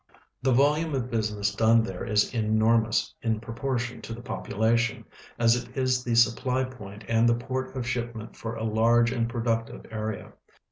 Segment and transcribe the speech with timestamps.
[0.41, 5.05] The volume of business done there is enormous in jiroportion to the jiopulation,
[5.37, 9.29] as it is the supply iioint and the })ort of shipment for a large and
[9.29, 10.33] productive area.